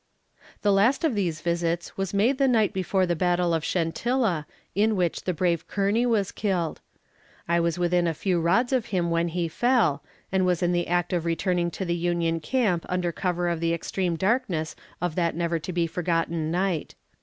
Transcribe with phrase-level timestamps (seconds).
[0.63, 4.95] The last of these visits was made the night before the battle of Chentilla, in
[4.95, 6.81] which the brave Kearney was killed.
[7.47, 10.87] I was within a few rods of him when he fell, and was in the
[10.87, 15.35] act of returning to the Union camp under cover of the extreme darkness of that
[15.35, 16.95] never to be forgotten night.